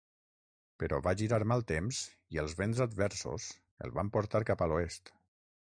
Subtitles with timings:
[0.83, 1.99] Però va girar mal temps
[2.37, 3.47] i els vents adversos
[3.89, 5.17] el van portar cap a l'oest.